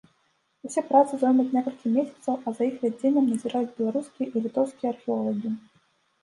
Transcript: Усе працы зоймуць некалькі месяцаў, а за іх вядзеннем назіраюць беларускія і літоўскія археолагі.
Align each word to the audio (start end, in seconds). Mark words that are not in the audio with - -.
Усе 0.67 0.81
працы 0.91 1.13
зоймуць 1.23 1.51
некалькі 1.57 1.91
месяцаў, 1.97 2.39
а 2.45 2.53
за 2.61 2.65
іх 2.69 2.75
вядзеннем 2.85 3.27
назіраюць 3.35 3.75
беларускія 3.81 4.27
і 4.35 4.45
літоўскія 4.47 4.89
археолагі. 4.95 5.55